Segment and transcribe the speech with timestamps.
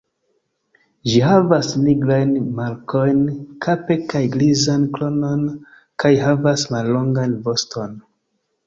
[1.09, 3.21] Ĝi havas nigrajn markojn
[3.67, 5.47] kape kaj grizan kronon
[6.07, 7.97] kaj havas mallongan voston.